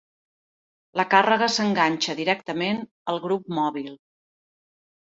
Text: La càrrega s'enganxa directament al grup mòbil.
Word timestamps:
La 0.99 1.05
càrrega 1.11 1.51
s'enganxa 1.57 2.17
directament 2.23 2.83
al 3.15 3.23
grup 3.29 3.57
mòbil. 3.61 3.97